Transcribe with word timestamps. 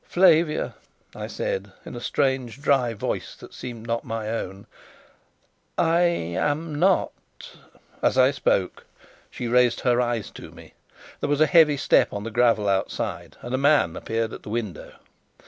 "Flavia," 0.07 0.73
I 1.15 1.27
said, 1.27 1.73
in 1.85 1.95
a 1.95 2.01
strange 2.01 2.59
dry 2.59 2.95
voice 2.95 3.35
that 3.35 3.53
seemed 3.53 3.85
not 3.85 4.03
my 4.03 4.29
own, 4.29 4.65
"I 5.77 5.99
am 6.01 6.73
not" 6.73 7.11
As 8.01 8.17
I 8.17 8.31
spoke 8.31 8.87
as 9.03 9.07
she 9.29 9.47
raised 9.47 9.81
her 9.81 10.01
eyes 10.01 10.31
to 10.31 10.49
me 10.49 10.73
there 11.19 11.29
was 11.29 11.39
a 11.41 11.45
heavy 11.45 11.77
step 11.77 12.13
on 12.13 12.23
the 12.23 12.31
gravel 12.31 12.67
outside, 12.67 13.37
and 13.43 13.53
a 13.53 13.59
man 13.59 13.95
appeared 13.95 14.33
at 14.33 14.41
the 14.41 14.49
window. 14.49 14.93